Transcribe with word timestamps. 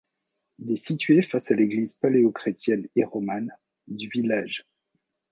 Il 0.57 0.71
est 0.71 0.77
situé 0.83 1.21
face 1.21 1.51
à 1.51 1.55
l'église 1.55 1.95
paléochrétienne 1.97 2.87
et 2.95 3.03
romane 3.03 3.51
du 3.85 4.07
village. 4.09 4.65